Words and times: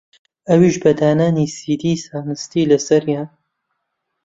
ئەویش 0.47 0.75
بە 0.83 0.91
دانانی 0.99 1.47
سیدی 1.57 1.93
زانستی 2.05 2.69
لەسەریان 2.71 3.29